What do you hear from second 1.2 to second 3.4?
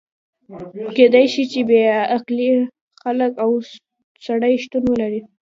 شي چې بې علاقې خلک